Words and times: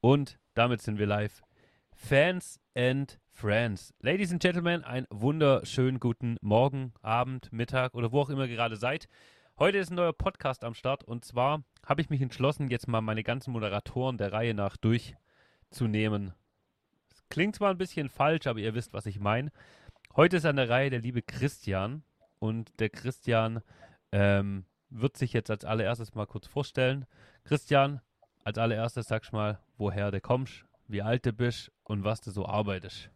Und 0.00 0.38
damit 0.54 0.82
sind 0.82 0.98
wir 0.98 1.06
live. 1.06 1.42
Fans 1.94 2.58
and 2.74 3.20
Friends. 3.30 3.94
Ladies 4.00 4.32
and 4.32 4.42
Gentlemen, 4.42 4.82
einen 4.82 5.06
wunderschönen 5.10 6.00
guten 6.00 6.36
Morgen, 6.40 6.92
Abend, 7.02 7.52
Mittag 7.52 7.94
oder 7.94 8.10
wo 8.10 8.22
auch 8.22 8.30
immer 8.30 8.46
ihr 8.46 8.56
gerade 8.56 8.76
seid. 8.76 9.08
Heute 9.58 9.78
ist 9.78 9.90
ein 9.90 9.94
neuer 9.94 10.12
Podcast 10.12 10.64
am 10.64 10.74
Start 10.74 11.04
und 11.04 11.24
zwar 11.24 11.62
habe 11.86 12.00
ich 12.00 12.10
mich 12.10 12.20
entschlossen, 12.20 12.68
jetzt 12.68 12.88
mal 12.88 13.00
meine 13.00 13.22
ganzen 13.22 13.52
Moderatoren 13.52 14.18
der 14.18 14.32
Reihe 14.32 14.54
nach 14.54 14.76
durchzunehmen. 14.76 16.34
Das 17.10 17.28
klingt 17.28 17.54
zwar 17.54 17.70
ein 17.70 17.78
bisschen 17.78 18.08
falsch, 18.08 18.48
aber 18.48 18.58
ihr 18.58 18.74
wisst, 18.74 18.92
was 18.92 19.06
ich 19.06 19.20
meine. 19.20 19.52
Heute 20.16 20.38
ist 20.38 20.46
an 20.46 20.56
der 20.56 20.68
Reihe 20.68 20.90
der 20.90 21.00
liebe 21.00 21.22
Christian 21.22 22.02
und 22.40 22.80
der 22.80 22.90
Christian 22.90 23.62
ähm, 24.10 24.64
wird 24.90 25.16
sich 25.16 25.32
jetzt 25.32 25.50
als 25.50 25.64
allererstes 25.64 26.14
mal 26.14 26.26
kurz 26.26 26.48
vorstellen. 26.48 27.06
Christian, 27.44 28.00
als 28.44 28.58
allererstes 28.58 29.06
sagst 29.06 29.32
mal, 29.32 29.58
woher 29.78 30.10
du 30.10 30.20
kommst, 30.20 30.64
wie 30.88 31.02
alt 31.02 31.26
du 31.26 31.32
bist 31.32 31.70
und 31.84 32.04
was 32.04 32.20
du 32.20 32.30
so 32.30 32.46
arbeitest. 32.46 33.10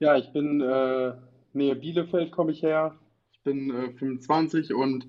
Ja, 0.00 0.16
ich 0.16 0.32
bin 0.32 0.60
äh, 0.60 1.14
Nähe 1.52 1.76
Bielefeld 1.76 2.32
komme 2.32 2.52
ich 2.52 2.62
her. 2.62 2.98
Ich 3.32 3.40
bin 3.42 3.70
äh, 3.70 3.92
25 3.92 4.74
und 4.74 5.06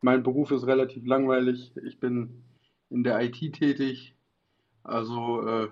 mein 0.00 0.22
Beruf 0.22 0.50
ist 0.50 0.66
relativ 0.66 1.06
langweilig. 1.06 1.72
Ich 1.84 2.00
bin 2.00 2.42
in 2.90 3.04
der 3.04 3.20
IT 3.20 3.38
tätig, 3.54 4.14
also 4.82 5.46
äh, 5.46 5.68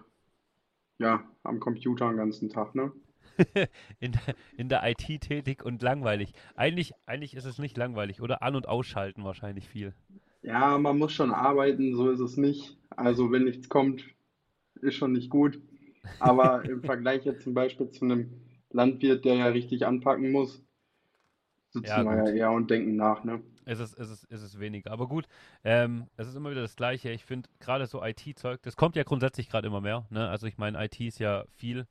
ja, 0.98 1.22
am 1.42 1.58
Computer 1.60 2.08
den 2.08 2.18
ganzen 2.18 2.50
Tag, 2.50 2.74
ne? 2.74 2.92
in, 4.00 4.12
der, 4.12 4.34
in 4.56 4.68
der 4.68 4.82
IT 4.88 5.22
tätig 5.22 5.64
und 5.64 5.82
langweilig. 5.82 6.32
Eigentlich, 6.54 6.92
eigentlich 7.06 7.34
ist 7.34 7.46
es 7.46 7.58
nicht 7.58 7.76
langweilig, 7.76 8.20
oder? 8.20 8.42
An- 8.42 8.56
und 8.56 8.68
ausschalten 8.68 9.24
wahrscheinlich 9.24 9.68
viel. 9.68 9.94
Ja, 10.42 10.78
man 10.78 10.98
muss 10.98 11.12
schon 11.12 11.32
arbeiten, 11.32 11.94
so 11.94 12.10
ist 12.10 12.20
es 12.20 12.36
nicht. 12.36 12.76
Also 12.90 13.30
wenn 13.32 13.44
nichts 13.44 13.68
kommt, 13.68 14.04
ist 14.82 14.96
schon 14.96 15.12
nicht 15.12 15.30
gut. 15.30 15.60
Aber 16.18 16.64
im 16.68 16.82
Vergleich 16.84 17.24
jetzt 17.24 17.42
zum 17.44 17.54
Beispiel 17.54 17.90
zu 17.90 18.04
einem 18.04 18.30
Landwirt, 18.70 19.24
der 19.24 19.34
ja 19.36 19.46
richtig 19.46 19.86
anpacken 19.86 20.32
muss, 20.32 20.62
sitzen 21.70 21.88
Ja, 21.88 22.04
wir 22.04 22.16
ja 22.16 22.30
eher 22.30 22.50
und 22.52 22.70
denken 22.70 22.94
nach, 22.96 23.24
ne? 23.24 23.42
Es 23.64 23.78
ist, 23.78 23.98
es 23.98 24.10
ist, 24.10 24.26
es 24.30 24.42
ist 24.42 24.58
weniger. 24.58 24.90
Aber 24.90 25.06
gut, 25.06 25.26
ähm, 25.64 26.08
es 26.16 26.26
ist 26.26 26.34
immer 26.34 26.50
wieder 26.50 26.62
das 26.62 26.76
Gleiche. 26.76 27.10
Ich 27.10 27.24
finde 27.24 27.48
gerade 27.60 27.86
so 27.86 28.02
IT-Zeug, 28.02 28.60
das 28.62 28.76
kommt 28.76 28.96
ja 28.96 29.02
grundsätzlich 29.04 29.48
gerade 29.48 29.68
immer 29.68 29.80
mehr. 29.80 30.06
Ne? 30.10 30.28
Also 30.28 30.46
ich 30.46 30.58
meine, 30.58 30.82
IT 30.84 30.98
ist 31.00 31.18
ja 31.18 31.44
viel 31.56 31.86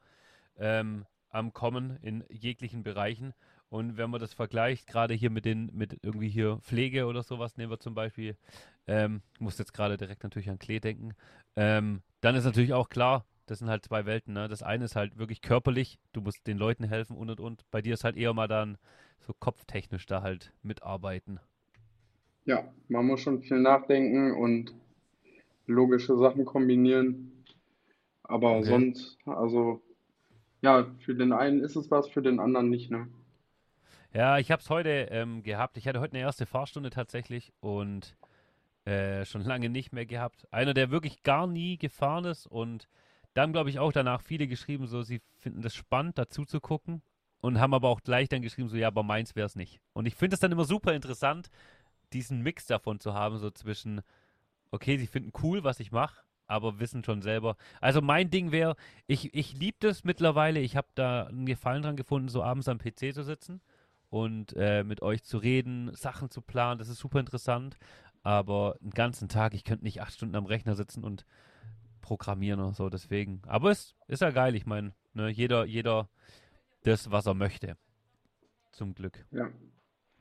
ähm, 0.58 1.06
am 1.30 1.53
Kommen 1.53 1.97
in 2.02 2.23
jeglichen 2.30 2.83
Bereichen. 2.83 3.33
Und 3.69 3.97
wenn 3.97 4.09
man 4.09 4.19
das 4.19 4.33
vergleicht, 4.33 4.88
gerade 4.88 5.13
hier 5.13 5.30
mit 5.30 5.45
den, 5.45 5.69
mit 5.73 5.99
irgendwie 6.02 6.30
hier 6.30 6.58
Pflege 6.61 7.05
oder 7.05 7.22
sowas, 7.23 7.58
nehmen 7.58 7.72
wir 7.72 7.80
zum 7.80 7.94
Beispiel, 7.94 8.35
ähm, 8.88 9.22
muss 9.39 9.59
jetzt 9.59 9.73
gerade 9.73 9.97
direkt 9.97 10.23
natürlich 10.23 10.50
an 10.50 10.59
Klee 10.59 10.80
denken, 10.80 11.13
ähm, 11.55 12.02
dann 12.22 12.35
ist 12.35 12.45
natürlich 12.45 12.73
auch 12.73 12.89
klar, 12.89 13.25
das 13.45 13.59
sind 13.59 13.69
halt 13.69 13.83
zwei 13.85 14.05
Welten. 14.05 14.33
Ne? 14.33 14.47
Das 14.47 14.63
eine 14.63 14.85
ist 14.85 14.95
halt 14.95 15.17
wirklich 15.17 15.41
körperlich, 15.41 16.00
du 16.13 16.22
musst 16.22 16.45
den 16.47 16.57
Leuten 16.57 16.83
helfen 16.83 17.16
und 17.16 17.30
und 17.30 17.39
und. 17.39 17.63
Bei 17.72 17.81
dir 17.81 17.94
ist 17.94 18.03
halt 18.03 18.17
eher 18.17 18.33
mal 18.33 18.47
dann 18.47 18.77
so 19.25 19.33
kopftechnisch 19.33 20.05
da 20.05 20.22
halt 20.22 20.53
mitarbeiten. 20.63 21.39
Ja, 22.45 22.63
man 22.88 23.05
muss 23.05 23.22
schon 23.22 23.41
viel 23.41 23.59
nachdenken 23.59 24.33
und 24.33 24.73
logische 25.67 26.17
Sachen 26.17 26.45
kombinieren. 26.45 27.31
Aber 28.23 28.59
Okay. 28.59 28.63
sonst, 28.63 29.17
also 29.25 29.81
ja, 30.61 30.85
für 30.99 31.15
den 31.15 31.31
einen 31.31 31.61
ist 31.61 31.75
es 31.75 31.89
was, 31.91 32.09
für 32.09 32.21
den 32.21 32.39
anderen 32.39 32.69
nicht, 32.69 32.91
ne? 32.91 33.07
Ja, 34.13 34.39
ich 34.39 34.52
habe 34.52 34.61
es 34.61 34.69
heute 34.69 34.89
ähm, 35.11 35.43
gehabt. 35.43 35.77
Ich 35.77 35.88
hatte 35.88 35.99
heute 35.99 36.13
eine 36.13 36.23
erste 36.23 36.45
Fahrstunde 36.45 36.89
tatsächlich 36.89 37.53
und 37.59 38.16
äh, 38.85 39.25
schon 39.25 39.41
lange 39.45 39.69
nicht 39.69 39.93
mehr 39.93 40.05
gehabt. 40.05 40.47
Einer, 40.51 40.73
der 40.73 40.91
wirklich 40.91 41.23
gar 41.23 41.47
nie 41.47 41.77
gefahren 41.77 42.25
ist 42.25 42.47
und 42.47 42.88
dann, 43.35 43.53
glaube 43.53 43.69
ich, 43.69 43.79
auch 43.79 43.91
danach 43.91 44.21
viele 44.21 44.47
geschrieben, 44.47 44.88
so 44.88 45.03
sie 45.03 45.21
finden 45.38 45.61
das 45.61 45.75
spannend, 45.75 46.17
dazu 46.17 46.45
zu 46.45 46.59
gucken 46.59 47.01
und 47.41 47.59
haben 47.59 47.73
aber 47.73 47.88
auch 47.88 48.01
gleich 48.01 48.27
dann 48.27 48.41
geschrieben, 48.41 48.67
so 48.69 48.75
ja, 48.75 48.88
aber 48.88 49.03
meins 49.03 49.35
wäre 49.35 49.45
es 49.45 49.55
nicht. 49.55 49.79
Und 49.94 50.07
ich 50.07 50.16
finde 50.16 50.34
es 50.34 50.39
dann 50.39 50.51
immer 50.51 50.66
super 50.66 50.94
interessant, 50.94 51.50
diesen 52.11 52.41
Mix 52.41 52.66
davon 52.66 53.00
zu 53.00 53.13
haben, 53.13 53.38
so 53.38 53.51
zwischen, 53.51 54.01
okay, 54.72 54.97
sie 54.97 55.07
finden 55.07 55.31
cool, 55.44 55.63
was 55.63 55.79
ich 55.79 55.91
mache, 55.91 56.23
aber 56.49 56.79
wissen 56.79 57.03
schon 57.03 57.21
selber. 57.21 57.55
Also 57.79 58.01
mein 58.01 58.29
Ding 58.29 58.51
wäre, 58.51 58.75
ich, 59.07 59.33
ich 59.33 59.53
liebe 59.53 59.77
das 59.79 60.03
mittlerweile, 60.03 60.59
ich 60.59 60.75
habe 60.75 60.87
da 60.95 61.27
einen 61.27 61.45
Gefallen 61.45 61.83
dran 61.83 61.95
gefunden, 61.95 62.27
so 62.27 62.43
abends 62.43 62.67
am 62.67 62.79
PC 62.79 63.13
zu 63.13 63.23
sitzen 63.23 63.61
und 64.09 64.53
äh, 64.57 64.83
mit 64.83 65.01
euch 65.01 65.23
zu 65.23 65.37
reden, 65.37 65.93
Sachen 65.93 66.31
zu 66.31 66.41
planen, 66.41 66.79
das 66.79 66.89
ist 66.89 66.99
super 66.99 67.19
interessant. 67.19 67.77
Aber 68.21 68.75
einen 68.81 68.89
ganzen 68.89 69.29
Tag, 69.29 69.53
ich 69.53 69.63
könnte 69.63 69.85
nicht 69.85 70.01
acht 70.01 70.13
Stunden 70.13 70.35
am 70.35 70.45
Rechner 70.45 70.75
sitzen 70.75 71.05
und 71.05 71.25
programmieren 72.01 72.59
oder 72.59 72.73
so, 72.73 72.89
deswegen. 72.89 73.41
Aber 73.47 73.71
es 73.71 73.95
ist 74.07 74.21
ja 74.21 74.31
geil, 74.31 74.55
ich 74.55 74.66
meine, 74.66 74.93
ne, 75.13 75.29
jeder, 75.29 75.66
jeder 75.66 76.09
das, 76.83 77.11
was 77.11 77.27
er 77.27 77.35
möchte. 77.35 77.77
Zum 78.71 78.93
Glück. 78.93 79.25
Ja. 79.31 79.49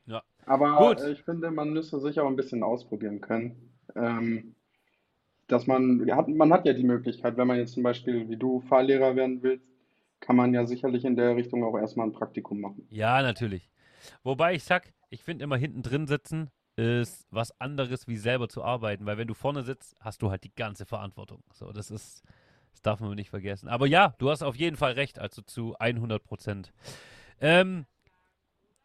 Ja. 0.05 0.23
Aber 0.45 0.77
Gut. 0.77 1.01
ich 1.07 1.23
finde, 1.23 1.51
man 1.51 1.71
müsste 1.71 1.99
sich 1.99 2.19
auch 2.19 2.27
ein 2.27 2.35
bisschen 2.35 2.63
ausprobieren 2.63 3.19
können. 3.21 3.73
Ähm, 3.95 4.55
dass 5.49 5.67
man, 5.67 6.09
hat, 6.11 6.27
man 6.29 6.53
hat 6.53 6.65
ja 6.65 6.73
die 6.73 6.83
Möglichkeit, 6.83 7.37
wenn 7.37 7.47
man 7.47 7.57
jetzt 7.57 7.73
zum 7.73 7.83
Beispiel 7.83 8.29
wie 8.29 8.37
du 8.37 8.61
Fahrlehrer 8.61 9.15
werden 9.15 9.43
willst, 9.43 9.65
kann 10.19 10.35
man 10.35 10.53
ja 10.53 10.65
sicherlich 10.65 11.05
in 11.05 11.15
der 11.15 11.35
Richtung 11.35 11.63
auch 11.63 11.77
erstmal 11.77 12.07
ein 12.07 12.13
Praktikum 12.13 12.59
machen. 12.61 12.87
Ja, 12.89 13.21
natürlich. 13.21 13.69
Wobei 14.23 14.53
ich 14.53 14.63
sag, 14.63 14.93
ich 15.09 15.23
finde 15.23 15.43
immer 15.43 15.57
hinten 15.57 15.81
drin 15.81 16.07
sitzen 16.07 16.49
ist 16.79 17.27
was 17.29 17.59
anderes, 17.59 18.07
wie 18.07 18.15
selber 18.15 18.47
zu 18.47 18.63
arbeiten, 18.63 19.05
weil 19.05 19.17
wenn 19.17 19.27
du 19.27 19.33
vorne 19.33 19.63
sitzt, 19.63 19.95
hast 19.99 20.21
du 20.21 20.29
halt 20.29 20.45
die 20.45 20.55
ganze 20.55 20.85
Verantwortung. 20.85 21.43
So, 21.51 21.73
das 21.73 21.91
ist, 21.91 22.23
das 22.71 22.81
darf 22.81 23.01
man 23.01 23.15
nicht 23.15 23.29
vergessen. 23.29 23.67
Aber 23.67 23.85
ja, 23.85 24.15
du 24.17 24.29
hast 24.29 24.43
auf 24.43 24.55
jeden 24.55 24.77
Fall 24.77 24.93
recht, 24.93 25.19
also 25.19 25.41
zu 25.41 25.75
100 25.77 26.23
Prozent. 26.23 26.71
Ähm, 27.41 27.85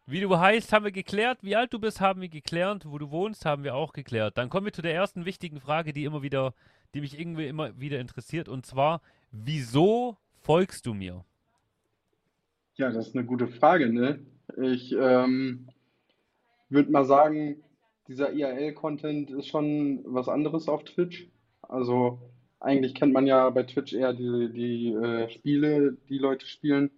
wie 0.07 0.19
du 0.19 0.37
heißt, 0.37 0.71
haben 0.71 0.85
wir 0.85 0.91
geklärt. 0.91 1.39
Wie 1.41 1.55
alt 1.55 1.73
du 1.73 1.79
bist, 1.79 1.99
haben 1.99 2.21
wir 2.21 2.29
geklärt. 2.29 2.85
Wo 2.85 2.97
du 2.97 3.09
wohnst, 3.09 3.45
haben 3.45 3.63
wir 3.63 3.75
auch 3.75 3.93
geklärt. 3.93 4.37
Dann 4.37 4.49
kommen 4.49 4.65
wir 4.65 4.73
zu 4.73 4.81
der 4.81 4.93
ersten 4.93 5.25
wichtigen 5.25 5.59
Frage, 5.59 5.93
die 5.93 6.03
immer 6.03 6.21
wieder, 6.21 6.53
die 6.93 7.01
mich 7.01 7.19
irgendwie 7.19 7.47
immer 7.47 7.79
wieder 7.79 7.99
interessiert. 7.99 8.47
Und 8.47 8.65
zwar, 8.65 9.01
wieso 9.31 10.17
folgst 10.41 10.85
du 10.85 10.93
mir? 10.93 11.25
Ja, 12.75 12.91
das 12.91 13.07
ist 13.07 13.15
eine 13.15 13.25
gute 13.25 13.47
Frage, 13.47 13.91
ne? 13.91 14.19
Ich 14.61 14.93
ähm, 14.93 15.69
würde 16.69 16.91
mal 16.91 17.05
sagen, 17.05 17.63
dieser 18.07 18.31
IRL-Content 18.31 19.31
ist 19.31 19.47
schon 19.47 20.01
was 20.05 20.29
anderes 20.29 20.67
auf 20.67 20.83
Twitch. 20.83 21.27
Also 21.63 22.19
eigentlich 22.59 22.93
kennt 22.93 23.13
man 23.13 23.25
ja 23.25 23.49
bei 23.49 23.63
Twitch 23.63 23.93
eher 23.93 24.13
die, 24.13 24.51
die 24.53 24.93
äh, 24.93 25.29
Spiele, 25.29 25.97
die 26.09 26.19
Leute 26.19 26.45
spielen. 26.45 26.91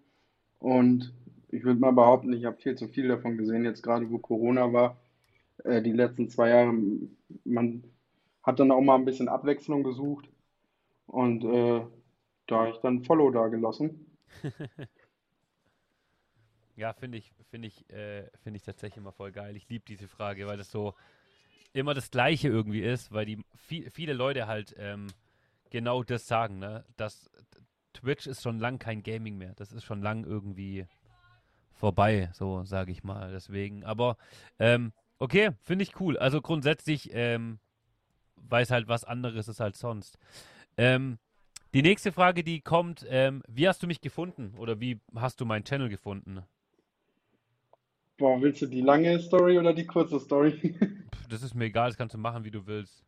Und 0.59 1.13
ich 1.49 1.63
würde 1.63 1.79
mal 1.79 1.91
behaupten, 1.91 2.33
ich 2.33 2.45
habe 2.45 2.57
viel 2.57 2.75
zu 2.75 2.87
viel 2.87 3.07
davon 3.07 3.37
gesehen, 3.37 3.65
jetzt 3.65 3.83
gerade 3.83 4.09
wo 4.09 4.17
Corona 4.19 4.71
war, 4.73 4.97
äh, 5.63 5.81
die 5.81 5.91
letzten 5.91 6.29
zwei 6.29 6.49
Jahre. 6.49 6.73
Man 7.45 7.83
hat 8.43 8.59
dann 8.59 8.71
auch 8.71 8.81
mal 8.81 8.95
ein 8.95 9.05
bisschen 9.05 9.29
Abwechslung 9.29 9.83
gesucht 9.83 10.29
und 11.07 11.43
äh, 11.43 11.85
da 12.47 12.59
habe 12.59 12.71
ich 12.71 12.77
dann 12.77 13.03
Follow 13.03 13.31
da 13.31 13.47
gelassen. 13.47 14.07
Ja, 16.75 16.93
finde 16.93 17.17
ich, 17.17 17.33
finde 17.49 17.67
ich, 17.67 17.89
äh, 17.89 18.29
finde 18.43 18.57
ich 18.57 18.63
tatsächlich 18.63 18.97
immer 18.97 19.11
voll 19.11 19.31
geil. 19.31 19.55
Ich 19.55 19.67
liebe 19.67 19.83
diese 19.87 20.07
Frage, 20.07 20.45
weil 20.45 20.57
das 20.57 20.69
so 20.69 20.93
immer 21.73 21.93
das 21.95 22.11
Gleiche 22.11 22.49
irgendwie 22.49 22.81
ist, 22.81 23.11
weil 23.11 23.25
die 23.25 23.43
viel, 23.55 23.89
viele 23.89 24.13
Leute 24.13 24.47
halt 24.47 24.75
ähm, 24.77 25.07
genau 25.71 26.03
das 26.03 26.27
sagen, 26.27 26.59
ne? 26.59 26.85
Dass 26.95 27.31
Twitch 27.93 28.27
ist 28.27 28.43
schon 28.43 28.59
lang 28.59 28.77
kein 28.79 29.01
Gaming 29.01 29.37
mehr. 29.37 29.53
Das 29.55 29.71
ist 29.71 29.83
schon 29.85 30.01
lang 30.01 30.23
irgendwie 30.23 30.85
vorbei, 31.77 32.29
so 32.33 32.63
sage 32.63 32.91
ich 32.91 33.03
mal. 33.03 33.31
Deswegen, 33.31 33.83
aber 33.83 34.17
ähm, 34.59 34.91
okay, 35.19 35.51
finde 35.61 35.83
ich 35.83 35.99
cool. 35.99 36.17
Also 36.17 36.41
grundsätzlich 36.41 37.11
ähm, 37.13 37.59
weiß 38.35 38.71
halt 38.71 38.87
was 38.87 39.03
anderes 39.03 39.47
ist 39.47 39.61
als 39.61 39.79
sonst. 39.79 40.17
Ähm, 40.77 41.17
die 41.73 41.81
nächste 41.81 42.11
Frage, 42.11 42.43
die 42.43 42.61
kommt, 42.61 43.05
ähm, 43.09 43.43
wie 43.47 43.67
hast 43.67 43.83
du 43.83 43.87
mich 43.87 44.01
gefunden 44.01 44.53
oder 44.57 44.79
wie 44.79 44.99
hast 45.15 45.39
du 45.41 45.45
meinen 45.45 45.63
Channel 45.63 45.89
gefunden? 45.89 46.39
Boah, 48.17 48.41
willst 48.41 48.61
du 48.61 48.65
die 48.65 48.81
lange 48.81 49.19
Story 49.19 49.59
oder 49.59 49.73
die 49.73 49.85
kurze 49.85 50.19
Story? 50.19 50.75
Das 51.29 51.43
ist 51.43 51.55
mir 51.55 51.65
egal, 51.65 51.89
das 51.89 51.97
kannst 51.97 52.15
du 52.15 52.19
machen, 52.19 52.45
wie 52.45 52.51
du 52.51 52.65
willst. 52.67 53.03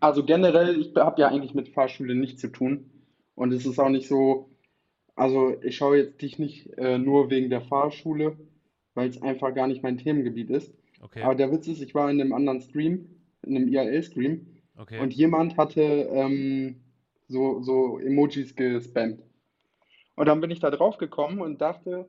Also 0.00 0.22
generell, 0.22 0.78
ich 0.78 0.94
habe 0.94 1.18
ja 1.18 1.28
eigentlich 1.28 1.54
mit 1.54 1.70
Fahrschule 1.70 2.14
nichts 2.14 2.42
zu 2.42 2.48
tun. 2.48 2.90
Und 3.34 3.52
es 3.52 3.64
ist 3.64 3.78
auch 3.78 3.88
nicht 3.88 4.06
so, 4.06 4.50
also 5.18 5.56
ich 5.62 5.76
schaue 5.76 5.98
jetzt 5.98 6.22
dich 6.22 6.38
nicht 6.38 6.68
äh, 6.78 6.98
nur 6.98 7.30
wegen 7.30 7.50
der 7.50 7.60
Fahrschule, 7.60 8.36
weil 8.94 9.08
es 9.08 9.20
einfach 9.20 9.54
gar 9.54 9.66
nicht 9.66 9.82
mein 9.82 9.98
Themengebiet 9.98 10.50
ist. 10.50 10.72
Okay, 11.00 11.22
Aber 11.22 11.34
der 11.34 11.52
Witz 11.52 11.68
ist, 11.68 11.82
ich 11.82 11.94
war 11.94 12.10
in 12.10 12.20
einem 12.20 12.32
anderen 12.32 12.60
Stream, 12.60 13.08
in 13.42 13.56
einem 13.56 13.68
IRL-Stream, 13.68 14.46
okay. 14.76 15.00
und 15.00 15.12
jemand 15.12 15.56
hatte 15.56 15.82
ähm, 15.82 16.76
so, 17.28 17.62
so 17.62 17.98
Emojis 17.98 18.54
gespammt. 18.56 19.22
Und 20.16 20.26
dann 20.26 20.40
bin 20.40 20.50
ich 20.50 20.60
da 20.60 20.70
drauf 20.70 20.98
gekommen 20.98 21.40
und 21.40 21.60
dachte, 21.60 22.08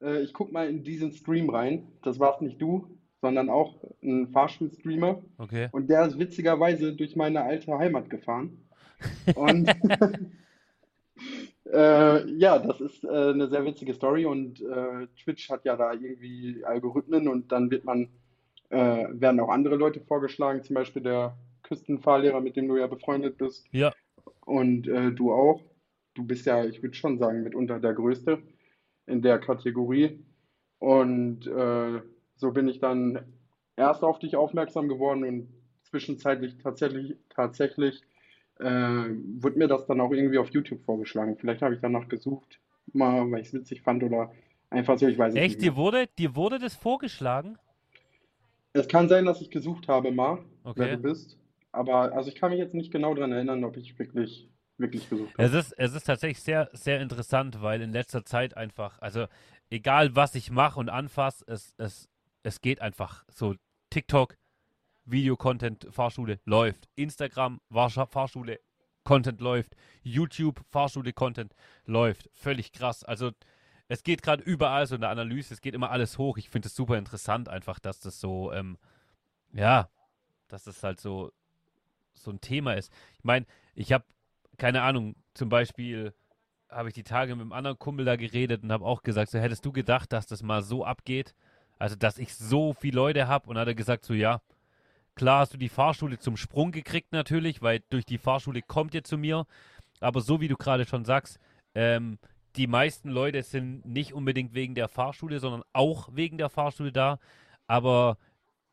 äh, 0.00 0.22
ich 0.22 0.32
guck 0.32 0.52
mal 0.52 0.68
in 0.68 0.84
diesen 0.84 1.12
Stream 1.12 1.50
rein. 1.50 1.88
Das 2.02 2.20
warst 2.20 2.42
nicht 2.42 2.60
du, 2.60 2.98
sondern 3.20 3.48
auch 3.48 3.82
ein 4.02 4.28
Fahrschulstreamer. 4.28 5.22
Okay. 5.38 5.68
Und 5.72 5.88
der 5.88 6.06
ist 6.06 6.18
witzigerweise 6.18 6.94
durch 6.94 7.16
meine 7.16 7.42
alte 7.42 7.76
Heimat 7.76 8.10
gefahren. 8.10 8.68
Und 9.34 9.68
äh, 11.74 12.30
ja, 12.38 12.58
das 12.58 12.80
ist 12.80 13.04
äh, 13.04 13.08
eine 13.08 13.48
sehr 13.48 13.64
witzige 13.64 13.94
Story 13.94 14.26
und 14.26 14.60
äh, 14.60 15.06
Twitch 15.22 15.50
hat 15.50 15.64
ja 15.64 15.76
da 15.76 15.92
irgendwie 15.92 16.64
Algorithmen 16.64 17.28
und 17.28 17.50
dann 17.52 17.70
wird 17.70 17.84
man, 17.84 18.08
äh, 18.70 19.06
werden 19.10 19.40
auch 19.40 19.48
andere 19.48 19.76
Leute 19.76 20.00
vorgeschlagen, 20.00 20.62
zum 20.62 20.74
Beispiel 20.74 21.02
der 21.02 21.36
Küstenfahrlehrer, 21.62 22.40
mit 22.40 22.56
dem 22.56 22.68
du 22.68 22.76
ja 22.76 22.86
befreundet 22.86 23.38
bist 23.38 23.66
Ja, 23.72 23.92
und 24.44 24.88
äh, 24.88 25.12
du 25.12 25.32
auch. 25.32 25.62
Du 26.14 26.24
bist 26.24 26.46
ja, 26.46 26.64
ich 26.64 26.82
würde 26.82 26.94
schon 26.94 27.18
sagen, 27.18 27.42
mitunter 27.42 27.80
der 27.80 27.94
Größte 27.94 28.42
in 29.06 29.22
der 29.22 29.38
Kategorie. 29.38 30.24
Und 30.78 31.46
äh, 31.46 32.00
so 32.36 32.52
bin 32.52 32.68
ich 32.68 32.78
dann 32.78 33.20
erst 33.76 34.02
auf 34.02 34.18
dich 34.18 34.36
aufmerksam 34.36 34.88
geworden 34.88 35.24
und 35.24 35.48
zwischenzeitlich 35.82 36.58
tatsächlich, 36.58 37.16
tatsächlich 37.30 38.02
äh, 38.60 38.64
wurde 39.40 39.58
mir 39.58 39.68
das 39.68 39.86
dann 39.86 40.00
auch 40.00 40.12
irgendwie 40.12 40.38
auf 40.38 40.50
YouTube 40.50 40.84
vorgeschlagen. 40.84 41.36
Vielleicht 41.38 41.62
habe 41.62 41.74
ich 41.74 41.80
danach 41.80 42.08
gesucht, 42.08 42.60
mal, 42.92 43.30
weil 43.30 43.40
ich 43.40 43.48
es 43.48 43.54
witzig 43.54 43.82
fand 43.82 44.02
oder 44.02 44.32
einfach 44.70 44.98
so, 44.98 45.06
ich 45.06 45.18
weiß 45.18 45.34
es 45.34 45.44
nicht 45.46 45.58
echt, 45.58 45.60
dir 45.60 45.76
wurde, 45.76 46.06
dir 46.18 46.34
wurde 46.34 46.58
das 46.58 46.74
vorgeschlagen? 46.74 47.58
Es 48.74 48.88
kann 48.88 49.08
sein, 49.08 49.24
dass 49.24 49.40
ich 49.40 49.50
gesucht 49.50 49.88
habe 49.88 50.12
mal, 50.12 50.44
wer 50.74 50.86
Okay. 50.86 50.90
du 50.90 50.98
bist, 50.98 51.38
aber 51.72 52.12
also 52.12 52.28
ich 52.28 52.34
kann 52.36 52.50
mich 52.50 52.58
jetzt 52.58 52.74
nicht 52.74 52.92
genau 52.92 53.14
daran 53.14 53.32
erinnern, 53.32 53.64
ob 53.64 53.76
ich 53.78 53.98
wirklich, 53.98 54.50
wirklich 54.76 55.08
gesucht 55.08 55.38
Es 55.38 55.52
habe. 55.52 55.52
ist, 55.52 55.72
es 55.78 55.94
ist 55.94 56.04
tatsächlich 56.04 56.42
sehr, 56.42 56.70
sehr 56.72 57.00
interessant, 57.00 57.60
weil 57.62 57.80
in 57.82 57.92
letzter 57.92 58.24
Zeit 58.24 58.56
einfach, 58.56 58.98
also 59.00 59.26
egal 59.70 60.14
was 60.14 60.34
ich 60.34 60.50
mache 60.50 60.78
und 60.78 60.88
anfasse, 60.88 61.44
es, 61.48 61.74
es, 61.78 62.08
es 62.42 62.60
geht 62.60 62.80
einfach 62.80 63.24
so. 63.28 63.54
TikTok, 63.90 64.36
Video-Content, 65.04 65.86
Fahrschule 65.90 66.40
läuft. 66.44 66.88
Instagram, 66.94 67.60
Fahrschule, 67.70 68.60
Content 69.04 69.40
läuft. 69.40 69.76
YouTube, 70.02 70.60
Fahrschule, 70.70 71.12
Content 71.12 71.54
läuft. 71.84 72.30
Völlig 72.32 72.72
krass. 72.72 73.04
Also 73.04 73.32
es 73.88 74.02
geht 74.02 74.22
gerade 74.22 74.42
überall 74.42 74.86
so 74.86 74.94
in 74.94 75.02
der 75.02 75.10
Analyse, 75.10 75.54
es 75.54 75.60
geht 75.60 75.74
immer 75.74 75.90
alles 75.90 76.18
hoch. 76.18 76.38
Ich 76.38 76.48
finde 76.48 76.68
es 76.68 76.74
super 76.74 76.96
interessant 76.96 77.48
einfach, 77.48 77.78
dass 77.78 78.00
das 78.00 78.18
so, 78.18 78.52
ähm, 78.52 78.78
ja, 79.52 79.88
dass 80.48 80.64
das 80.64 80.82
halt 80.82 81.00
so, 81.00 81.32
so 82.14 82.30
ein 82.30 82.40
Thema 82.40 82.74
ist. 82.74 82.92
Ich 83.18 83.24
meine, 83.24 83.46
ich 83.74 83.92
habe, 83.92 84.04
keine 84.56 84.82
Ahnung, 84.82 85.16
zum 85.34 85.48
Beispiel 85.48 86.14
habe 86.70 86.88
ich 86.88 86.94
die 86.94 87.02
Tage 87.04 87.34
mit 87.34 87.42
einem 87.42 87.52
anderen 87.52 87.78
Kumpel 87.78 88.04
da 88.04 88.16
geredet 88.16 88.62
und 88.62 88.72
habe 88.72 88.84
auch 88.84 89.02
gesagt, 89.02 89.30
so 89.30 89.38
hättest 89.38 89.64
du 89.64 89.72
gedacht, 89.72 90.12
dass 90.12 90.26
das 90.26 90.42
mal 90.42 90.62
so 90.62 90.84
abgeht? 90.84 91.34
Also, 91.78 91.96
dass 91.96 92.18
ich 92.18 92.34
so 92.34 92.72
viele 92.72 92.96
Leute 92.96 93.28
habe 93.28 93.48
und 93.48 93.58
hat 93.58 93.68
er 93.68 93.74
gesagt, 93.74 94.04
so 94.04 94.14
ja, 94.14 94.40
klar 95.14 95.40
hast 95.40 95.54
du 95.54 95.58
die 95.58 95.68
Fahrschule 95.68 96.18
zum 96.18 96.36
Sprung 96.36 96.72
gekriegt 96.72 97.12
natürlich, 97.12 97.62
weil 97.62 97.80
durch 97.90 98.04
die 98.04 98.18
Fahrschule 98.18 98.62
kommt 98.62 98.94
ihr 98.94 99.04
zu 99.04 99.18
mir, 99.18 99.46
aber 100.00 100.20
so 100.20 100.40
wie 100.40 100.48
du 100.48 100.56
gerade 100.56 100.84
schon 100.84 101.04
sagst, 101.04 101.38
ähm, 101.74 102.18
die 102.56 102.66
meisten 102.66 103.08
Leute 103.10 103.42
sind 103.42 103.84
nicht 103.84 104.12
unbedingt 104.12 104.54
wegen 104.54 104.74
der 104.74 104.88
Fahrschule, 104.88 105.40
sondern 105.40 105.62
auch 105.72 106.08
wegen 106.12 106.38
der 106.38 106.50
Fahrschule 106.50 106.92
da, 106.92 107.18
aber 107.66 108.16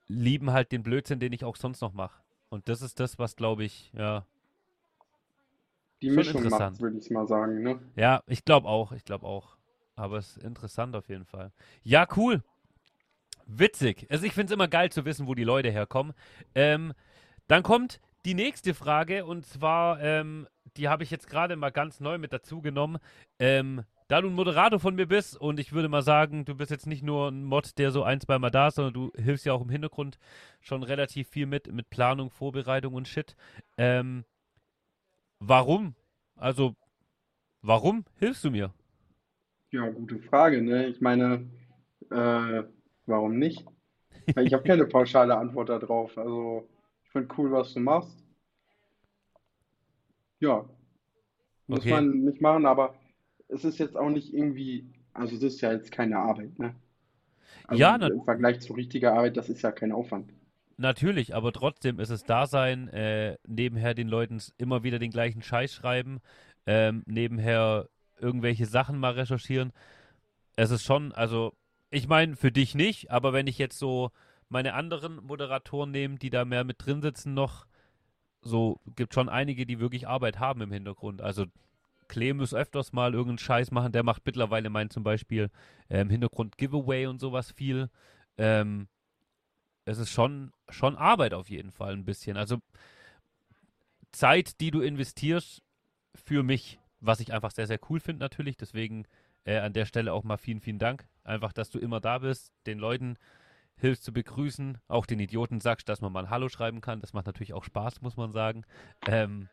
lieben 0.07 0.51
halt 0.51 0.71
den 0.71 0.83
Blödsinn, 0.83 1.19
den 1.19 1.33
ich 1.33 1.43
auch 1.43 1.55
sonst 1.55 1.81
noch 1.81 1.93
mache. 1.93 2.21
Und 2.49 2.67
das 2.69 2.81
ist 2.81 2.99
das, 2.99 3.17
was 3.17 3.35
glaube 3.35 3.63
ich, 3.63 3.91
ja, 3.93 4.25
Die 6.01 6.09
Mischung 6.09 6.47
macht's, 6.49 6.81
würde 6.81 6.97
ich 6.97 7.09
mal 7.11 7.27
sagen, 7.27 7.61
ne? 7.61 7.79
Ja, 7.95 8.23
ich 8.27 8.43
glaube 8.43 8.67
auch, 8.67 8.91
ich 8.91 9.05
glaube 9.05 9.25
auch. 9.25 9.55
Aber 9.95 10.17
es 10.17 10.38
ist 10.38 10.43
interessant 10.43 10.95
auf 10.95 11.09
jeden 11.09 11.25
Fall. 11.25 11.51
Ja, 11.83 12.07
cool. 12.15 12.43
Witzig. 13.53 14.07
Also 14.09 14.25
ich 14.25 14.33
finde 14.33 14.51
es 14.51 14.56
immer 14.56 14.69
geil 14.69 14.92
zu 14.92 15.03
wissen, 15.03 15.27
wo 15.27 15.36
die 15.36 15.44
Leute 15.44 15.69
herkommen. 15.71 16.13
Ähm, 16.56 16.94
dann 17.48 17.63
kommt 17.63 18.00
die 18.24 18.33
nächste 18.33 18.74
Frage 18.74 19.25
und 19.25 19.45
zwar, 19.45 20.01
ähm, 20.01 20.48
die 20.77 20.88
habe 20.88 21.03
ich 21.03 21.12
jetzt 21.12 21.27
gerade 21.27 21.57
mal 21.57 21.71
ganz 21.71 22.00
neu 22.00 22.18
mit 22.18 22.31
dazu 22.31 22.62
genommen. 22.62 22.98
Ähm, 23.39 23.83
da 24.07 24.21
du 24.21 24.30
ein 24.30 24.36
Moderator 24.36 24.80
von 24.80 24.95
mir 24.95 25.06
bist 25.06 25.39
und 25.39 25.59
ich 25.59 25.74
würde 25.74 25.89
mal 25.89 26.01
sagen, 26.01 26.45
du 26.45 26.56
bist 26.56 26.71
jetzt 26.71 26.88
nicht 26.88 27.03
nur 27.03 27.30
ein 27.30 27.44
Mod, 27.44 27.77
der 27.77 27.92
so 27.92 28.03
ein, 28.03 28.21
zwei 28.21 28.39
Mal 28.39 28.51
da 28.51 28.68
ist, 28.68 28.75
sondern 28.75 28.94
du 28.94 29.12
hilfst 29.15 29.45
ja 29.45 29.53
auch 29.53 29.62
im 29.62 29.69
Hintergrund 29.69 30.18
schon 30.62 30.83
relativ 30.83 31.27
viel 31.30 31.45
mit, 31.45 31.71
mit 31.74 31.89
Planung, 31.89 32.30
Vorbereitung 32.30 32.94
und 32.94 33.07
Shit. 33.07 33.36
Ähm, 33.77 34.24
warum? 35.39 35.95
Also, 36.36 36.75
warum 37.62 38.06
hilfst 38.15 38.44
du 38.44 38.51
mir? 38.51 38.74
Ja, 39.71 39.89
gute 39.89 40.19
Frage, 40.19 40.62
ne? 40.62 40.88
Ich 40.88 41.00
meine, 41.00 41.50
äh, 42.09 42.63
warum 43.11 43.37
nicht? 43.39 43.65
Ich 44.37 44.53
habe 44.53 44.63
keine 44.63 44.85
pauschale 44.87 45.37
Antwort 45.37 45.69
darauf. 45.69 46.17
Also, 46.17 46.69
ich 47.05 47.11
finde 47.11 47.33
cool, 47.37 47.51
was 47.51 47.73
du 47.73 47.81
machst. 47.81 48.17
Ja, 50.39 50.65
muss 51.67 51.87
Okay. 51.87 51.89
man 51.89 52.23
nicht 52.23 52.39
machen, 52.41 52.65
aber 52.67 52.95
es 53.47 53.65
ist 53.65 53.79
jetzt 53.79 53.97
auch 53.97 54.09
nicht 54.09 54.33
irgendwie, 54.33 54.85
also 55.13 55.35
es 55.35 55.43
ist 55.43 55.61
ja 55.61 55.71
jetzt 55.73 55.91
keine 55.91 56.17
Arbeit, 56.19 56.57
ne? 56.59 56.75
Also 57.67 57.85
Ja, 57.87 57.97
im 58.07 58.23
Vergleich 58.23 58.61
zu 58.61 58.73
richtiger 58.73 59.13
Arbeit, 59.13 59.37
das 59.37 59.49
ist 59.49 59.61
ja 59.63 59.71
kein 59.73 59.91
Aufwand. 59.93 60.31
natürlich, 60.77 61.35
aber 61.35 61.51
trotzdem 61.51 61.99
ist 61.99 62.09
es 62.09 62.25
Dasein, 62.25 62.87
äh, 62.89 63.37
nebenher 63.47 63.93
den 63.93 64.07
Leuten 64.07 64.41
immer 64.57 64.83
wieder 64.83 64.99
den 64.99 65.11
gleichen 65.11 65.41
Scheiß 65.41 65.73
schreiben, 65.73 66.19
ähm, 66.65 67.03
nebenher 67.05 67.87
irgendwelche 68.19 68.65
Sachen 68.65 68.99
mal 68.99 69.13
recherchieren. 69.13 69.71
Es 70.55 70.71
ist 70.71 70.83
schon, 70.83 71.13
also, 71.13 71.53
ich 71.91 72.07
meine, 72.07 72.35
für 72.35 72.51
dich 72.51 72.73
nicht, 72.73 73.11
aber 73.11 73.33
wenn 73.33 73.47
ich 73.47 73.57
jetzt 73.57 73.77
so 73.77 74.11
meine 74.49 74.73
anderen 74.73 75.17
Moderatoren 75.17 75.91
nehme, 75.91 76.17
die 76.17 76.29
da 76.29 76.45
mehr 76.45 76.63
mit 76.63 76.85
drin 76.85 77.01
sitzen 77.01 77.33
noch, 77.33 77.67
so 78.41 78.79
gibt 78.95 79.13
schon 79.13 79.29
einige, 79.29 79.65
die 79.65 79.79
wirklich 79.79 80.07
Arbeit 80.07 80.39
haben 80.39 80.61
im 80.61 80.71
Hintergrund. 80.71 81.21
Also 81.21 81.45
Clem 82.07 82.38
muss 82.38 82.53
öfters 82.53 82.93
mal 82.93 83.13
irgendeinen 83.13 83.38
Scheiß 83.38 83.71
machen, 83.71 83.91
der 83.91 84.03
macht 84.03 84.25
mittlerweile 84.25 84.69
mein 84.69 84.89
zum 84.89 85.03
Beispiel 85.03 85.49
äh, 85.89 86.01
im 86.01 86.09
Hintergrund 86.09 86.57
Giveaway 86.57 87.07
und 87.07 87.19
sowas 87.19 87.51
viel. 87.51 87.89
Ähm, 88.38 88.88
es 89.85 89.97
ist 89.97 90.11
schon, 90.11 90.51
schon 90.69 90.95
Arbeit 90.95 91.33
auf 91.33 91.49
jeden 91.49 91.71
Fall 91.71 91.93
ein 91.93 92.05
bisschen. 92.05 92.38
Also 92.38 92.57
Zeit, 94.11 94.59
die 94.59 94.71
du 94.71 94.81
investierst 94.81 95.61
für 96.15 96.43
mich, 96.43 96.79
was 96.99 97.19
ich 97.19 97.33
einfach 97.33 97.51
sehr, 97.51 97.67
sehr 97.67 97.79
cool 97.89 97.99
finde 97.99 98.21
natürlich. 98.21 98.57
Deswegen 98.57 99.05
äh, 99.43 99.57
an 99.57 99.73
der 99.73 99.85
Stelle 99.85 100.13
auch 100.13 100.23
mal 100.23 100.38
vielen, 100.38 100.61
vielen 100.61 100.79
Dank. 100.79 101.05
Einfach, 101.23 101.53
dass 101.53 101.69
du 101.69 101.79
immer 101.79 102.00
da 102.00 102.19
bist, 102.19 102.51
den 102.65 102.79
Leuten 102.79 103.18
hilfst 103.75 104.03
zu 104.03 104.13
begrüßen, 104.13 104.77
auch 104.88 105.06
den 105.06 105.19
Idioten 105.19 105.59
sagst, 105.59 105.89
dass 105.89 106.01
man 106.01 106.12
mal 106.12 106.25
ein 106.25 106.29
Hallo 106.29 106.50
schreiben 106.50 106.81
kann. 106.81 107.01
Das 107.01 107.13
macht 107.13 107.25
natürlich 107.25 107.53
auch 107.53 107.63
Spaß, 107.63 108.01
muss 108.01 108.15
man 108.15 108.31
sagen. 108.31 108.63
Ähm, 109.07 109.50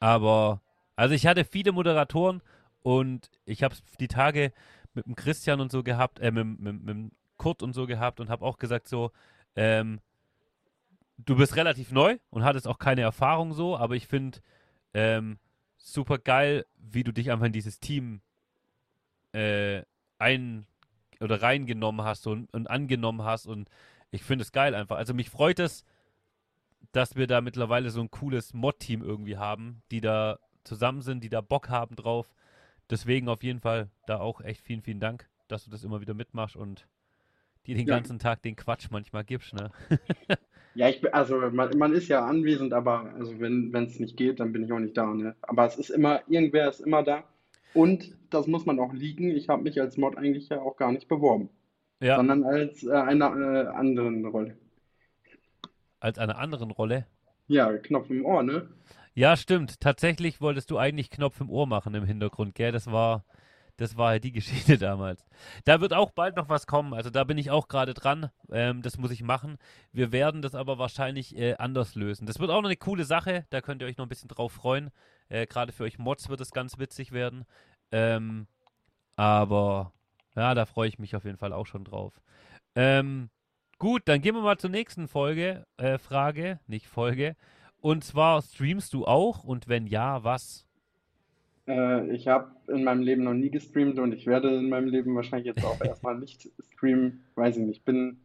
aber, 0.00 0.60
also 0.96 1.14
ich 1.14 1.26
hatte 1.26 1.44
viele 1.44 1.72
Moderatoren 1.72 2.40
und 2.82 3.30
ich 3.44 3.62
habe 3.62 3.74
die 3.98 4.08
Tage 4.08 4.52
mit 4.94 5.06
dem 5.06 5.16
Christian 5.16 5.60
und 5.60 5.72
so 5.72 5.82
gehabt, 5.82 6.20
äh, 6.20 6.30
mit, 6.30 6.60
mit, 6.60 6.82
mit 6.82 6.88
dem 6.88 7.12
Kurt 7.36 7.62
und 7.62 7.72
so 7.72 7.86
gehabt 7.86 8.20
und 8.20 8.30
habe 8.30 8.44
auch 8.44 8.58
gesagt 8.58 8.88
so, 8.88 9.10
ähm, 9.56 10.00
du 11.18 11.36
bist 11.36 11.56
relativ 11.56 11.90
neu 11.90 12.18
und 12.30 12.44
hattest 12.44 12.68
auch 12.68 12.78
keine 12.78 13.00
Erfahrung 13.02 13.52
so, 13.52 13.76
aber 13.76 13.96
ich 13.96 14.06
finde 14.06 14.40
ähm, 14.94 15.38
super 15.76 16.18
geil, 16.18 16.64
wie 16.76 17.04
du 17.04 17.12
dich 17.12 17.30
einfach 17.30 17.46
in 17.46 17.52
dieses 17.52 17.80
Team 17.80 18.20
äh, 19.32 19.82
ein 20.18 20.66
oder 21.20 21.42
reingenommen 21.42 22.04
hast 22.06 22.26
und, 22.26 22.52
und 22.54 22.68
angenommen 22.68 23.22
hast 23.24 23.46
und 23.46 23.68
ich 24.10 24.22
finde 24.24 24.42
es 24.44 24.52
geil 24.52 24.74
einfach. 24.74 24.96
Also 24.96 25.14
mich 25.14 25.30
freut 25.30 25.58
es, 25.60 25.84
dass 26.92 27.16
wir 27.16 27.26
da 27.26 27.40
mittlerweile 27.40 27.90
so 27.90 28.00
ein 28.00 28.10
cooles 28.10 28.54
Mod-Team 28.54 29.02
irgendwie 29.02 29.36
haben, 29.36 29.82
die 29.90 30.00
da 30.00 30.38
zusammen 30.64 31.02
sind, 31.02 31.22
die 31.24 31.28
da 31.28 31.40
Bock 31.40 31.68
haben 31.68 31.96
drauf. 31.96 32.32
Deswegen 32.90 33.28
auf 33.28 33.42
jeden 33.42 33.60
Fall 33.60 33.90
da 34.06 34.18
auch 34.20 34.40
echt 34.42 34.62
vielen, 34.62 34.82
vielen 34.82 35.00
Dank, 35.00 35.28
dass 35.48 35.64
du 35.64 35.70
das 35.70 35.84
immer 35.84 36.00
wieder 36.00 36.14
mitmachst 36.14 36.56
und 36.56 36.88
dir 37.66 37.76
den 37.76 37.86
Ja, 37.86 37.88
ganzen 37.88 38.18
Tag 38.18 38.42
den 38.42 38.56
Quatsch 38.56 38.88
manchmal 38.90 39.24
gibst, 39.24 39.54
ne? 39.54 39.72
ja, 40.74 40.88
ich 40.88 41.00
bin, 41.00 41.12
also 41.12 41.36
man, 41.50 41.76
man 41.78 41.92
ist 41.92 42.08
ja 42.08 42.24
anwesend, 42.26 42.72
aber 42.72 43.12
also 43.14 43.38
wenn 43.40 43.72
wenn 43.72 43.84
es 43.84 43.98
nicht 43.98 44.16
geht, 44.16 44.40
dann 44.40 44.52
bin 44.52 44.64
ich 44.64 44.72
auch 44.72 44.78
nicht 44.78 44.96
da, 44.96 45.12
ne? 45.14 45.36
Aber 45.42 45.66
es 45.66 45.76
ist 45.76 45.90
immer, 45.90 46.22
irgendwer 46.28 46.68
ist 46.68 46.80
immer 46.80 47.02
da. 47.02 47.24
Und 47.72 48.14
das 48.30 48.46
muss 48.46 48.66
man 48.66 48.78
auch 48.78 48.92
liegen. 48.92 49.30
Ich 49.30 49.48
habe 49.48 49.62
mich 49.62 49.80
als 49.80 49.96
Mod 49.96 50.16
eigentlich 50.18 50.48
ja 50.50 50.60
auch 50.60 50.76
gar 50.76 50.92
nicht 50.92 51.08
beworben, 51.08 51.48
Ja, 52.00 52.16
sondern 52.16 52.44
als 52.44 52.84
äh, 52.84 52.92
einer 52.92 53.36
äh, 53.36 53.68
anderen 53.68 54.26
Rolle. 54.26 54.58
als 56.00 56.18
einer 56.18 56.38
anderen 56.38 56.70
Rolle. 56.72 57.06
Ja, 57.48 57.76
Knopf 57.78 58.10
im 58.10 58.24
Ohr, 58.24 58.42
ne? 58.42 58.68
Ja, 59.14 59.36
stimmt. 59.36 59.80
Tatsächlich 59.80 60.40
wolltest 60.40 60.70
du 60.70 60.78
eigentlich 60.78 61.10
Knopf 61.10 61.40
im 61.40 61.50
Ohr 61.50 61.66
machen 61.66 61.94
im 61.94 62.04
Hintergrund, 62.04 62.54
gell? 62.54 62.72
Das 62.72 62.86
war, 62.90 63.24
das 63.76 63.96
war 63.96 64.10
halt 64.10 64.24
die 64.24 64.32
Geschichte 64.34 64.78
damals. 64.78 65.24
Da 65.64 65.80
wird 65.80 65.92
auch 65.94 66.10
bald 66.12 66.36
noch 66.36 66.48
was 66.48 66.66
kommen. 66.66 66.94
Also 66.94 67.10
da 67.10 67.24
bin 67.24 67.38
ich 67.38 67.50
auch 67.50 67.68
gerade 67.68 67.94
dran. 67.94 68.30
Ähm, 68.52 68.82
das 68.82 68.98
muss 68.98 69.10
ich 69.10 69.22
machen. 69.22 69.58
Wir 69.92 70.12
werden 70.12 70.42
das 70.42 70.54
aber 70.54 70.78
wahrscheinlich 70.78 71.36
äh, 71.36 71.54
anders 71.56 71.94
lösen. 71.94 72.26
Das 72.26 72.38
wird 72.40 72.50
auch 72.50 72.62
noch 72.62 72.68
eine 72.68 72.76
coole 72.76 73.04
Sache. 73.04 73.46
Da 73.50 73.60
könnt 73.60 73.82
ihr 73.82 73.88
euch 73.88 73.98
noch 73.98 74.06
ein 74.06 74.10
bisschen 74.10 74.28
drauf 74.28 74.52
freuen. 74.52 74.90
Äh, 75.28 75.46
gerade 75.46 75.72
für 75.72 75.84
euch 75.84 75.98
Mods 75.98 76.28
wird 76.28 76.40
es 76.40 76.50
ganz 76.50 76.78
witzig 76.78 77.12
werden. 77.12 77.44
Ähm, 77.92 78.46
aber 79.16 79.92
ja, 80.36 80.54
da 80.54 80.66
freue 80.66 80.88
ich 80.88 80.98
mich 80.98 81.16
auf 81.16 81.24
jeden 81.24 81.38
Fall 81.38 81.52
auch 81.52 81.66
schon 81.66 81.84
drauf. 81.84 82.20
Ähm, 82.74 83.30
gut, 83.78 84.02
dann 84.06 84.20
gehen 84.20 84.34
wir 84.34 84.42
mal 84.42 84.58
zur 84.58 84.70
nächsten 84.70 85.08
Folge, 85.08 85.66
äh, 85.76 85.98
Frage, 85.98 86.60
nicht 86.66 86.86
Folge. 86.86 87.34
Und 87.80 88.04
zwar 88.04 88.42
streamst 88.42 88.92
du 88.92 89.06
auch 89.06 89.44
und 89.44 89.68
wenn 89.68 89.86
ja, 89.86 90.24
was? 90.24 90.66
Äh, 91.66 92.14
ich 92.14 92.28
habe 92.28 92.50
in 92.68 92.84
meinem 92.84 93.02
Leben 93.02 93.24
noch 93.24 93.34
nie 93.34 93.50
gestreamt 93.50 93.98
und 93.98 94.12
ich 94.12 94.26
werde 94.26 94.56
in 94.56 94.68
meinem 94.68 94.88
Leben 94.88 95.14
wahrscheinlich 95.14 95.46
jetzt 95.46 95.64
auch 95.64 95.80
erstmal 95.84 96.18
nicht 96.18 96.50
streamen. 96.72 97.24
Weiß 97.34 97.56
ich 97.56 97.64
nicht. 97.64 97.84
Bin, 97.84 98.20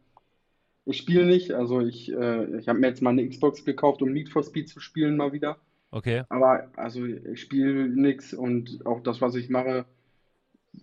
ich 0.86 0.96
spiele 0.96 1.26
nicht. 1.26 1.52
Also 1.52 1.80
ich, 1.80 2.12
äh, 2.12 2.58
ich 2.58 2.68
habe 2.68 2.78
mir 2.78 2.88
jetzt 2.88 3.02
mal 3.02 3.10
eine 3.10 3.28
Xbox 3.28 3.64
gekauft, 3.64 4.02
um 4.02 4.12
Need 4.12 4.30
for 4.30 4.42
Speed 4.42 4.68
zu 4.68 4.80
spielen 4.80 5.16
mal 5.16 5.32
wieder. 5.32 5.58
Okay. 5.94 6.24
Aber 6.28 6.68
also 6.74 7.04
ich 7.04 7.40
spiele 7.40 7.88
nichts 7.88 8.34
und 8.34 8.84
auch 8.84 9.00
das, 9.04 9.20
was 9.20 9.36
ich 9.36 9.48
mache, 9.48 9.84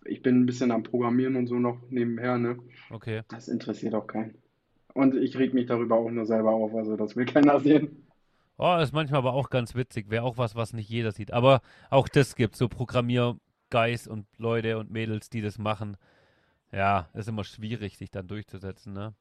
ich 0.05 0.21
bin 0.21 0.39
ein 0.39 0.45
bisschen 0.45 0.71
am 0.71 0.83
Programmieren 0.83 1.35
und 1.35 1.47
so 1.47 1.55
noch 1.55 1.81
nebenher, 1.89 2.37
ne? 2.37 2.57
Okay. 2.89 3.23
Das 3.27 3.49
interessiert 3.49 3.93
auch 3.93 4.07
keinen. 4.07 4.35
Und 4.93 5.15
ich 5.15 5.37
reg 5.37 5.53
mich 5.53 5.65
darüber 5.65 5.97
auch 5.97 6.09
nur 6.09 6.25
selber 6.25 6.51
auf, 6.51 6.73
also 6.73 6.95
das 6.95 7.17
will 7.17 7.25
keiner 7.25 7.59
sehen. 7.59 8.07
Oh, 8.57 8.77
ist 8.77 8.93
manchmal 8.93 9.17
aber 9.17 9.33
auch 9.33 9.49
ganz 9.49 9.75
witzig. 9.75 10.09
Wäre 10.09 10.23
auch 10.23 10.37
was, 10.37 10.55
was 10.55 10.71
nicht 10.71 10.87
jeder 10.87 11.11
sieht. 11.11 11.33
Aber 11.33 11.59
auch 11.89 12.07
das 12.07 12.37
gibt 12.37 12.55
so 12.55 12.69
Programmierguys 12.69 14.07
und 14.07 14.27
Leute 14.37 14.77
und 14.77 14.91
Mädels, 14.91 15.29
die 15.29 15.41
das 15.41 15.57
machen. 15.57 15.97
Ja, 16.71 17.09
ist 17.13 17.27
immer 17.27 17.43
schwierig, 17.43 17.97
sich 17.97 18.11
dann 18.11 18.27
durchzusetzen, 18.27 18.93
ne? 18.93 19.13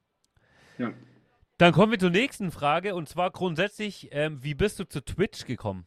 Ja. 0.79 0.93
Dann 1.61 1.75
kommen 1.75 1.93
wir 1.93 1.99
zur 1.99 2.09
nächsten 2.09 2.51
Frage 2.51 2.95
und 2.95 3.07
zwar 3.07 3.31
grundsätzlich, 3.31 4.09
ähm, 4.13 4.43
wie 4.43 4.55
bist 4.55 4.81
du 4.81 4.85
zu 4.89 5.05
Twitch 5.05 5.45
gekommen? 5.45 5.85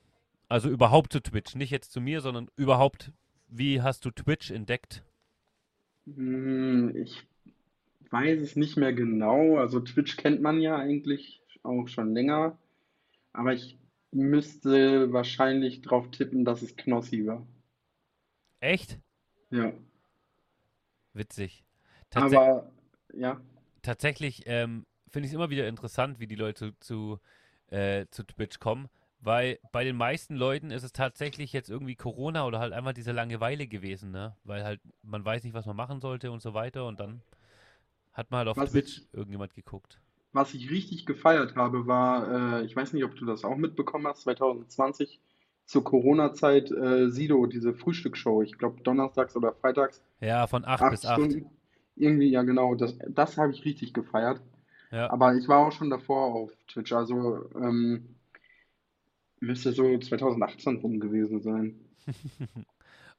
Also 0.47 0.69
überhaupt 0.69 1.11
zu 1.11 1.19
Twitch, 1.19 1.55
nicht 1.55 1.71
jetzt 1.71 1.91
zu 1.91 1.99
mir, 1.99 2.21
sondern 2.21 2.47
überhaupt, 2.55 3.11
wie 3.47 3.81
hast 3.81 4.05
du 4.05 4.11
Twitch 4.11 4.51
entdeckt? 4.51 5.03
Hm, 6.05 6.95
Ich 6.95 7.25
weiß 8.11 8.39
es 8.41 8.55
nicht 8.55 8.77
mehr 8.77 8.93
genau. 8.93 9.57
Also 9.57 9.79
Twitch 9.79 10.15
kennt 10.15 10.43
man 10.43 10.61
ja 10.61 10.75
eigentlich 10.77 11.41
auch 11.63 11.87
schon 11.87 12.13
länger. 12.13 12.55
Aber 13.31 13.53
ich 13.53 13.79
müsste 14.11 15.11
wahrscheinlich 15.11 15.81
drauf 15.81 16.11
tippen, 16.11 16.45
dass 16.45 16.61
es 16.61 16.75
Knossi 16.75 17.25
war. 17.25 17.47
Echt? 18.59 18.99
Ja. 19.49 19.73
Witzig. 21.13 21.65
Tats 22.11 22.31
Aber 22.31 22.71
ja, 23.11 23.41
tatsächlich 23.81 24.43
ähm, 24.45 24.85
finde 25.13 25.27
ich 25.27 25.31
es 25.31 25.35
immer 25.35 25.51
wieder 25.51 25.67
interessant, 25.69 26.19
wie 26.19 26.27
die 26.27 26.35
Leute 26.35 26.73
zu, 26.81 27.19
äh, 27.69 28.07
zu 28.11 28.23
Twitch 28.25 28.59
kommen, 28.59 28.89
weil 29.21 29.59
bei 29.71 29.85
den 29.85 29.97
meisten 29.97 30.35
Leuten 30.35 30.71
ist 30.71 30.83
es 30.83 30.93
tatsächlich 30.93 31.53
jetzt 31.53 31.69
irgendwie 31.69 31.95
Corona 31.95 32.45
oder 32.47 32.59
halt 32.59 32.73
einfach 32.73 32.93
diese 32.93 33.13
Langeweile 33.13 33.67
gewesen, 33.67 34.11
ne? 34.11 34.37
Weil 34.45 34.65
halt 34.65 34.81
man 35.03 35.25
weiß 35.25 35.43
nicht, 35.45 35.53
was 35.55 35.65
man 35.67 35.77
machen 35.77 36.01
sollte 36.01 36.31
und 36.31 36.41
so 36.41 36.53
weiter 36.55 36.85
und 36.87 36.99
dann 36.99 37.23
hat 38.13 38.31
man 38.31 38.39
halt 38.39 38.49
auf 38.49 38.57
was 38.57 38.71
Twitch 38.71 39.03
ich, 39.03 39.07
irgendjemand 39.13 39.53
geguckt. 39.55 40.01
was 40.33 40.53
ich 40.53 40.69
richtig 40.71 41.05
gefeiert 41.05 41.55
habe, 41.55 41.87
war, 41.87 42.59
äh, 42.61 42.65
ich 42.65 42.75
weiß 42.75 42.93
nicht, 42.93 43.03
ob 43.05 43.15
du 43.15 43.25
das 43.25 43.43
auch 43.43 43.55
mitbekommen 43.55 44.07
hast, 44.07 44.21
2020 44.23 45.19
zur 45.65 45.83
Corona-Zeit 45.83 46.71
äh, 46.71 47.09
Sido, 47.09 47.45
diese 47.45 47.73
Frühstücksshow, 47.73 48.41
ich 48.41 48.57
glaube 48.57 48.81
donnerstags 48.83 49.35
oder 49.35 49.53
freitags, 49.53 50.01
Ja, 50.21 50.47
von 50.47 50.65
8 50.65 50.87
acht 50.87 50.89
bis 50.89 51.05
8. 51.05 51.35
Stunden, 51.35 51.49
irgendwie, 51.95 52.29
ja 52.31 52.43
genau, 52.43 52.75
das, 52.75 52.97
das 53.09 53.37
habe 53.37 53.51
ich 53.53 53.65
richtig 53.65 53.93
gefeiert. 53.93 54.41
Ja. 54.93 55.09
Aber 55.09 55.33
ich 55.35 55.47
war 55.47 55.65
auch 55.65 55.71
schon 55.71 55.89
davor 55.89 56.35
auf 56.35 56.51
Twitch, 56.67 56.93
also 56.93 57.49
ähm, 57.55 58.15
müsste 59.39 59.73
so 59.73 59.97
2018 59.97 60.77
rum 60.77 60.99
gewesen 60.99 61.41
sein. 61.41 61.79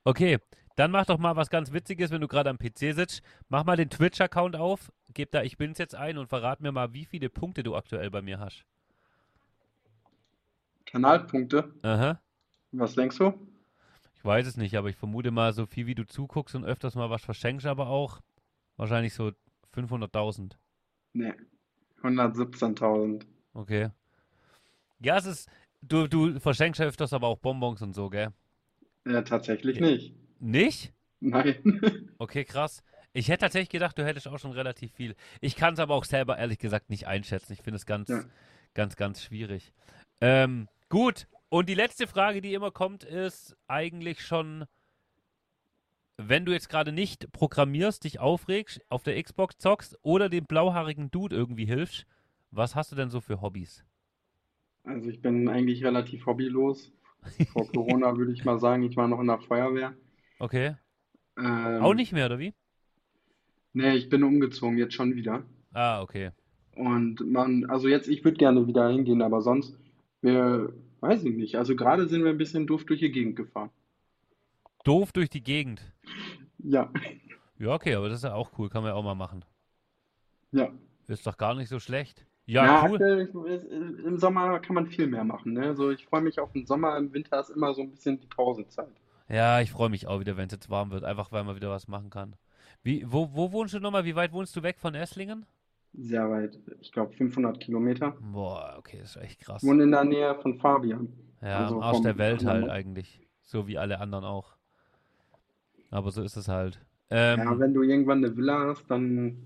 Okay, 0.06 0.36
dann 0.76 0.90
mach 0.90 1.06
doch 1.06 1.16
mal 1.16 1.34
was 1.34 1.48
ganz 1.48 1.72
Witziges, 1.72 2.10
wenn 2.10 2.20
du 2.20 2.28
gerade 2.28 2.50
am 2.50 2.58
PC 2.58 2.92
sitzt. 2.94 3.22
Mach 3.48 3.64
mal 3.64 3.78
den 3.78 3.88
Twitch-Account 3.88 4.54
auf, 4.54 4.92
gib 5.14 5.30
da 5.30 5.42
Ich 5.42 5.56
bin's 5.56 5.78
jetzt 5.78 5.94
ein 5.94 6.18
und 6.18 6.26
verrat 6.26 6.60
mir 6.60 6.72
mal, 6.72 6.92
wie 6.92 7.06
viele 7.06 7.30
Punkte 7.30 7.62
du 7.62 7.74
aktuell 7.74 8.10
bei 8.10 8.20
mir 8.20 8.38
hast. 8.38 8.66
Kanalpunkte, 10.84 11.72
Aha. 11.80 12.20
was 12.72 12.94
denkst 12.94 13.16
du? 13.16 13.32
Ich 14.14 14.22
weiß 14.22 14.46
es 14.46 14.58
nicht, 14.58 14.76
aber 14.76 14.90
ich 14.90 14.96
vermute 14.96 15.30
mal, 15.30 15.54
so 15.54 15.64
viel 15.64 15.86
wie 15.86 15.94
du 15.94 16.06
zuguckst 16.06 16.54
und 16.54 16.66
öfters 16.66 16.96
mal 16.96 17.08
was 17.08 17.24
verschenkst, 17.24 17.64
aber 17.64 17.86
auch 17.86 18.20
wahrscheinlich 18.76 19.14
so 19.14 19.32
500.000. 19.74 20.52
Ne, 21.14 21.34
117.000. 22.04 23.26
Okay. 23.54 23.88
Ja, 25.00 25.16
es 25.16 25.26
ist, 25.26 25.48
du, 25.82 26.06
du 26.06 26.38
verschenkst 26.40 26.80
ja 26.80 26.86
öfters 26.86 27.12
aber 27.12 27.28
auch 27.28 27.38
Bonbons 27.38 27.82
und 27.82 27.94
so, 27.94 28.08
gell? 28.10 28.28
Ja, 29.06 29.22
tatsächlich 29.22 29.78
Ja. 29.78 29.86
nicht. 29.86 30.14
Nicht? 30.40 30.92
Nein. 31.20 31.56
Okay, 32.18 32.44
krass. 32.44 32.82
Ich 33.12 33.28
hätte 33.28 33.40
tatsächlich 33.40 33.68
gedacht, 33.70 33.98
du 33.98 34.04
hättest 34.04 34.28
auch 34.28 34.38
schon 34.38 34.52
relativ 34.52 34.92
viel. 34.92 35.14
Ich 35.40 35.56
kann 35.56 35.74
es 35.74 35.80
aber 35.80 35.94
auch 35.94 36.04
selber 36.04 36.38
ehrlich 36.38 36.58
gesagt 36.58 36.88
nicht 36.90 37.06
einschätzen. 37.06 37.52
Ich 37.52 37.60
finde 37.62 37.76
es 37.76 37.86
ganz, 37.86 38.08
Ja. 38.08 38.24
ganz, 38.72 38.96
ganz 38.96 39.22
schwierig. 39.22 39.72
Ähm, 40.20 40.68
gut. 40.88 41.26
Und 41.48 41.68
die 41.68 41.74
letzte 41.74 42.06
Frage, 42.06 42.40
die 42.40 42.54
immer 42.54 42.70
kommt, 42.70 43.04
ist 43.04 43.56
eigentlich 43.68 44.20
schon, 44.24 44.64
wenn 46.28 46.44
du 46.44 46.52
jetzt 46.52 46.68
gerade 46.68 46.92
nicht 46.92 47.30
programmierst, 47.32 48.04
dich 48.04 48.20
aufregst, 48.20 48.80
auf 48.88 49.02
der 49.02 49.22
Xbox 49.22 49.58
zockst 49.58 49.98
oder 50.02 50.28
dem 50.28 50.46
blauhaarigen 50.46 51.10
Dude 51.10 51.36
irgendwie 51.36 51.66
hilfst, 51.66 52.06
was 52.50 52.74
hast 52.74 52.92
du 52.92 52.96
denn 52.96 53.10
so 53.10 53.20
für 53.20 53.40
Hobbys? 53.40 53.84
Also 54.84 55.10
ich 55.10 55.20
bin 55.20 55.46
eigentlich 55.48 55.84
relativ 55.84 56.24
hobbylos. 56.24 56.90
Vor 57.52 57.68
Corona 57.70 58.16
würde 58.16 58.32
ich 58.32 58.44
mal 58.44 58.58
sagen, 58.58 58.82
ich 58.84 58.96
war 58.96 59.08
noch 59.08 59.20
in 59.20 59.26
der 59.26 59.40
Feuerwehr. 59.40 59.94
Okay. 60.40 60.76
Auch 61.78 61.94
Ähm, 61.94 61.94
nicht 61.94 62.12
mehr, 62.12 62.26
oder 62.26 62.38
wie? 62.40 62.54
nee, 63.74 63.94
ich 63.96 64.08
bin 64.08 64.22
umgezogen, 64.24 64.78
jetzt 64.78 64.94
schon 64.94 65.14
wieder. 65.16 65.44
Ah, 65.74 66.00
okay. 66.02 66.30
Und 66.76 67.20
man, 67.30 67.64
also 67.70 67.88
jetzt, 67.88 68.08
ich 68.08 68.24
würde 68.24 68.36
gerne 68.36 68.66
wieder 68.66 68.88
hingehen, 68.90 69.22
aber 69.22 69.40
sonst, 69.42 69.76
wir, 70.22 70.72
weiß 71.00 71.24
ich 71.24 71.34
nicht. 71.36 71.56
Also 71.56 71.76
gerade 71.76 72.08
sind 72.08 72.24
wir 72.24 72.30
ein 72.30 72.38
bisschen 72.38 72.66
doof 72.66 72.84
durch 72.84 73.00
die 73.00 73.12
Gegend 73.12 73.36
gefahren. 73.36 73.70
Doof 74.84 75.12
durch 75.12 75.30
die 75.30 75.42
Gegend. 75.42 75.82
Ja, 76.58 76.90
Ja, 77.58 77.74
okay, 77.74 77.94
aber 77.94 78.08
das 78.08 78.18
ist 78.18 78.24
ja 78.24 78.34
auch 78.34 78.52
cool. 78.58 78.68
Kann 78.68 78.82
man 78.82 78.90
ja 78.92 78.94
auch 78.96 79.02
mal 79.02 79.14
machen. 79.14 79.44
ja. 80.52 80.70
Ist 81.06 81.26
doch 81.26 81.36
gar 81.36 81.54
nicht 81.54 81.68
so 81.68 81.80
schlecht. 81.80 82.26
Ja, 82.46 82.64
Ja, 82.64 82.82
cool. 82.88 82.96
aktuell, 82.96 83.18
ist- 83.46 83.64
im 84.04 84.18
Sommer 84.18 84.58
kann 84.60 84.74
man 84.74 84.86
viel 84.86 85.06
mehr 85.06 85.24
machen, 85.24 85.52
ne? 85.54 85.74
So, 85.74 85.90
ich 85.90 86.04
freue 86.06 86.20
mich 86.22 86.38
auf 86.38 86.52
den 86.52 86.66
Sommer, 86.66 86.96
im 86.98 87.12
Winter 87.12 87.40
ist 87.40 87.50
immer 87.50 87.72
so 87.74 87.82
ein 87.82 87.90
bisschen 87.90 88.20
die 88.20 88.26
Pausezeit. 88.26 88.88
Ja, 89.28 89.60
ich 89.60 89.70
freue 89.70 89.88
mich 89.90 90.06
auch 90.06 90.20
wieder, 90.20 90.36
wenn 90.36 90.46
es 90.46 90.52
jetzt 90.52 90.70
warm 90.70 90.90
wird, 90.90 91.04
einfach 91.04 91.32
weil 91.32 91.44
man 91.44 91.56
wieder 91.56 91.70
was 91.70 91.88
machen 91.88 92.10
kann. 92.10 92.36
Wie, 92.82 93.04
wo, 93.10 93.30
wo 93.34 93.52
wohnst 93.52 93.74
du 93.74 93.80
nochmal? 93.80 94.04
Wie 94.04 94.16
weit 94.16 94.32
wohnst 94.32 94.54
du 94.56 94.62
weg 94.62 94.78
von 94.78 94.94
Esslingen? 94.94 95.46
Sehr 95.94 96.28
weit, 96.30 96.58
ich 96.80 96.92
glaube 96.92 97.12
500 97.14 97.60
Kilometer. 97.60 98.16
Boah, 98.20 98.74
okay, 98.78 98.98
das 99.00 99.16
ist 99.16 99.22
echt 99.22 99.40
Ich 99.40 99.46
krass. 99.46 99.62
wohne 99.62 99.84
in 99.84 99.90
der 99.92 100.04
Nähe 100.04 100.34
von 100.40 100.58
Fabian, 100.58 101.12
Ja, 101.40 101.58
am 101.58 101.62
also 101.64 101.80
Arsch 101.82 102.00
der 102.02 102.18
Welt 102.18 102.44
halt 102.44 102.68
eigentlich. 102.68 103.20
So 103.42 103.66
wie 103.68 103.78
alle 103.78 104.00
anderen 104.00 104.24
auch. 104.24 104.53
Aber 105.94 106.10
so 106.10 106.22
ist 106.22 106.36
es 106.36 106.48
halt. 106.48 106.80
Ja, 107.10 107.34
Ähm, 107.34 107.60
wenn 107.60 107.72
du 107.72 107.82
irgendwann 107.82 108.18
eine 108.18 108.36
Villa 108.36 108.66
hast, 108.66 108.90
dann 108.90 109.36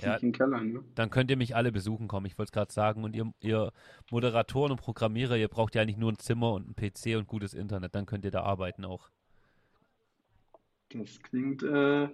ja, 0.00 0.16
ich 0.16 0.22
in 0.22 0.32
den 0.32 0.38
Keller, 0.38 0.62
ne? 0.62 0.82
dann 0.94 1.10
könnt 1.10 1.30
ihr 1.30 1.36
mich 1.36 1.54
alle 1.54 1.70
besuchen 1.70 2.08
kommen. 2.08 2.24
Ich 2.24 2.38
wollte 2.38 2.48
es 2.48 2.52
gerade 2.52 2.72
sagen. 2.72 3.04
Und 3.04 3.14
ihr, 3.14 3.30
ihr 3.40 3.70
Moderatoren 4.10 4.72
und 4.72 4.80
Programmierer, 4.80 5.36
ihr 5.36 5.48
braucht 5.48 5.74
ja 5.74 5.82
eigentlich 5.82 5.98
nur 5.98 6.12
ein 6.12 6.18
Zimmer 6.18 6.52
und 6.52 6.64
einen 6.64 6.74
PC 6.74 7.18
und 7.18 7.26
gutes 7.26 7.52
Internet. 7.52 7.94
Dann 7.94 8.06
könnt 8.06 8.24
ihr 8.24 8.30
da 8.30 8.42
arbeiten 8.42 8.86
auch. 8.86 9.10
Das 10.94 11.20
klingt 11.22 11.62
äh, 11.62 12.08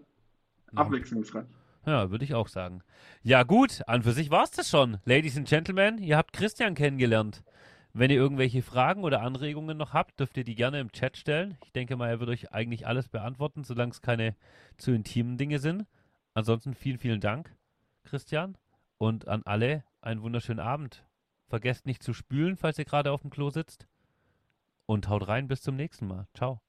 abwechslungsreich. 0.75 1.47
Ja, 1.87 2.11
würde 2.11 2.25
ich 2.25 2.35
auch 2.35 2.49
sagen. 2.49 2.83
Ja, 3.23 3.45
gut, 3.45 3.83
an 3.87 4.03
für 4.03 4.13
sich 4.13 4.33
war 4.33 4.43
es 4.43 4.51
das 4.51 4.69
schon. 4.69 4.99
Ladies 5.05 5.37
and 5.37 5.49
Gentlemen, 5.49 5.99
ihr 5.99 6.17
habt 6.17 6.33
Christian 6.33 6.75
kennengelernt. 6.75 7.45
Wenn 7.93 8.11
ihr 8.11 8.17
irgendwelche 8.17 8.63
Fragen 8.63 9.03
oder 9.03 9.21
Anregungen 9.23 9.77
noch 9.77 9.93
habt, 9.93 10.21
dürft 10.21 10.37
ihr 10.37 10.45
die 10.45 10.55
gerne 10.55 10.79
im 10.81 10.93
Chat 10.93 11.17
stellen. 11.17 11.59
Ich 11.65 11.73
denke 11.73 11.97
mal, 11.97 12.09
er 12.09 12.21
wird 12.21 12.31
euch 12.31 12.53
eigentlich 12.53 12.87
alles 12.87 13.09
beantworten, 13.09 13.65
solange 13.65 13.91
es 13.91 14.01
keine 14.01 14.37
zu 14.77 14.93
intimen 14.93 15.37
Dinge 15.39 15.59
sind. 15.59 15.87
Ansonsten 16.35 16.75
vielen, 16.75 16.99
vielen 16.99 17.21
Dank, 17.21 17.55
Christian. 18.05 18.57
Und 18.99 19.27
an 19.27 19.43
alle 19.45 19.85
einen 20.03 20.23
wunderschönen 20.23 20.61
Abend. 20.61 21.05
Vergesst 21.49 21.87
nicht 21.87 22.03
zu 22.03 22.13
spülen, 22.13 22.57
falls 22.57 22.79
ihr 22.79 22.85
gerade 22.85 23.11
auf 23.11 23.23
dem 23.23 23.31
Klo 23.31 23.51
sitzt. 23.51 23.89
Und 24.87 25.09
haut 25.09 25.27
rein, 25.27 25.49
bis 25.49 25.63
zum 25.63 25.75
nächsten 25.75 26.07
Mal. 26.07 26.29
Ciao. 26.35 26.61